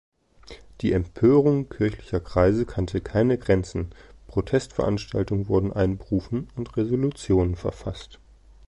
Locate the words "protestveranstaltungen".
4.25-5.47